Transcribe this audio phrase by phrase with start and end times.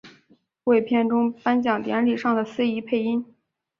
[0.63, 3.23] 为片中颁奖典礼上的司仪配音。